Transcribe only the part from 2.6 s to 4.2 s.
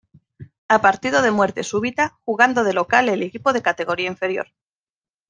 de local el equipo de categoría